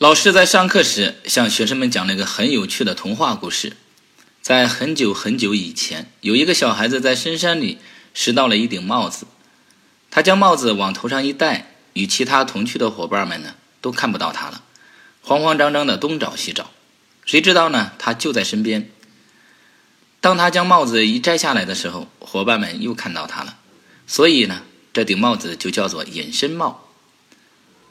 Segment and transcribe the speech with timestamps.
[0.00, 3.76] 老师在上课时向学生们讲了一个很有趣的童话故事。
[4.40, 7.76] 在很久很久以前，有一个小孩子在深山里
[8.14, 9.26] 拾到了一顶帽子，
[10.10, 14.62] 他将帽子往头上一戴，与其他同去的伙伴们呢都看不到他了，
[15.20, 16.70] 慌慌张张的东找西找，
[17.26, 17.92] 谁知道呢？
[17.98, 18.90] 他就在身边。
[20.22, 23.58] 当他将帽子一摘下来的时候，伙伴们又看到他了，
[24.06, 24.62] 所以呢，
[24.94, 26.88] 这顶帽子就叫做隐身帽。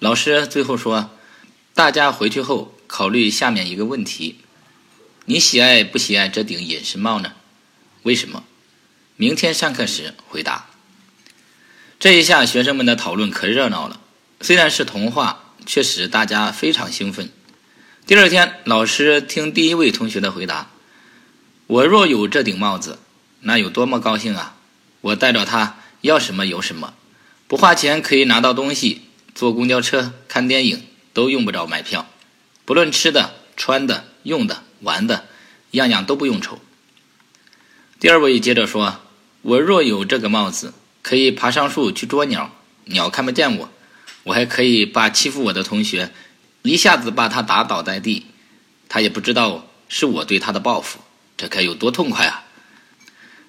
[0.00, 1.08] 老师最后说。
[1.74, 4.36] 大家回去后考虑下面一个问题：
[5.24, 7.32] 你喜爱不喜爱这顶隐身帽呢？
[8.04, 8.44] 为什么？
[9.16, 10.66] 明天上课时回答。
[11.98, 14.00] 这一下学生们的讨论可热闹了。
[14.40, 17.28] 虽然是童话，却使大家非常兴奋。
[18.06, 20.70] 第二天，老师听第一位同学的回答
[21.66, 23.00] ：“我若有这顶帽子，
[23.40, 24.54] 那有多么高兴啊！
[25.00, 26.94] 我带着它，要什么有什么，
[27.48, 29.02] 不花钱可以拿到东西，
[29.34, 32.06] 坐公交车、看电影。”都用不着买票，
[32.66, 35.24] 不论吃的、穿的、用的、玩的，
[35.70, 36.58] 样样都不用愁。
[37.98, 39.00] 第二位接着说
[39.40, 42.50] ：“我若有这个帽子，可以爬上树去捉鸟，
[42.84, 43.68] 鸟看不见我；
[44.24, 46.12] 我还可以把欺负我的同学
[46.62, 48.26] 一下子把他打倒在地，
[48.88, 50.98] 他也不知道是我对他的报复，
[51.36, 52.44] 这该有多痛快啊！”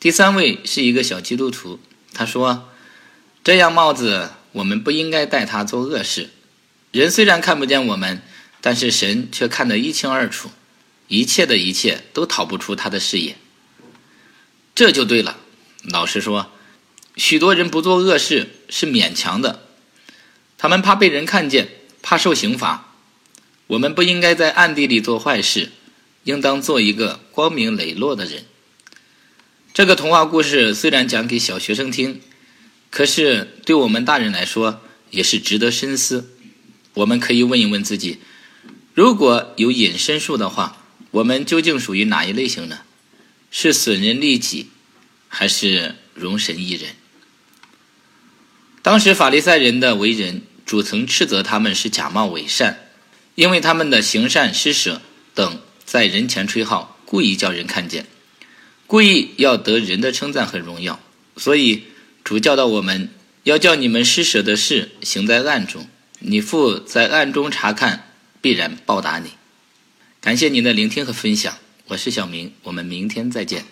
[0.00, 1.80] 第三位是一个小基督徒，
[2.14, 2.68] 他说
[3.42, 6.30] ：“这样帽子，我们不应该戴它做恶事。”
[6.90, 8.22] 人虽然看不见我们，
[8.60, 10.50] 但是神却看得一清二楚，
[11.06, 13.36] 一切的一切都逃不出他的视野。
[14.74, 15.38] 这就对了。
[15.84, 16.50] 老实说，
[17.16, 19.66] 许多人不做恶事是勉强的，
[20.56, 21.68] 他们怕被人看见，
[22.00, 22.94] 怕受刑罚。
[23.66, 25.70] 我们不应该在暗地里做坏事，
[26.24, 28.46] 应当做一个光明磊落的人。
[29.74, 32.22] 这个童话故事虽然讲给小学生听，
[32.90, 36.30] 可是对我们大人来说也是值得深思。
[36.98, 38.18] 我们可以问一问自己：
[38.92, 42.80] 如果有隐身术的话，我们究竟属于哪一类型呢？
[43.52, 44.70] 是损人利己，
[45.28, 46.90] 还是容神益人？
[48.82, 52.90] 当时法利赛人的为人，主曾斥责他们是假冒伪善，
[53.36, 55.00] 因为他们的行善施舍
[55.34, 58.06] 等在人前吹号，故意叫人看见，
[58.88, 60.98] 故意要得人的称赞和荣耀。
[61.36, 61.84] 所以
[62.24, 63.10] 主教导我们
[63.44, 65.88] 要叫你们施舍的事行在暗中。
[66.20, 69.30] 你父在暗中查看，必然报答你。
[70.20, 71.56] 感谢您的聆听和分享，
[71.86, 73.64] 我是小明，我们明天再见。